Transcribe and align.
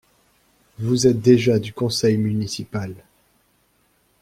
Vous 0.79 1.05
êtes 1.05 1.21
déjà 1.21 1.59
du 1.59 1.73
conseil 1.73 2.17
municipal… 2.17 2.95